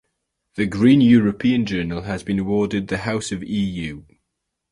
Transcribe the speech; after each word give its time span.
The 0.55 0.65
Green 0.65 0.99
European 0.99 1.63
Journal 1.67 2.01
has 2.01 2.23
been 2.23 2.39
awarded 2.39 2.87
the 2.87 2.97
House 3.05 3.31
of 3.31 3.43
eu. 3.43 4.03